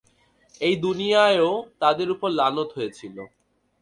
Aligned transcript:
এই 0.61 0.75
দুনিয়ায়ও 0.77 1.51
তাদের 1.81 2.07
উপর 2.15 2.29
লানত 2.39 2.69
হয়েছিল। 2.77 3.15